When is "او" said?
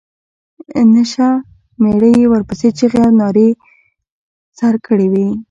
3.05-3.11